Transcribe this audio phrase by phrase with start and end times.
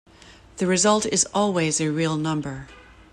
[0.57, 2.67] The result is always a real number.